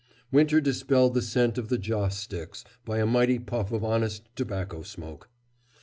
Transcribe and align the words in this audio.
Winter 0.31 0.59
dispelled 0.59 1.13
the 1.13 1.21
scent 1.21 1.59
of 1.59 1.69
the 1.69 1.77
joss 1.77 2.17
sticks 2.17 2.65
by 2.85 2.97
a 2.97 3.05
mighty 3.05 3.37
puff 3.37 3.71
of 3.71 3.83
honest 3.83 4.23
tobacco 4.35 4.81
smoke. 4.81 5.29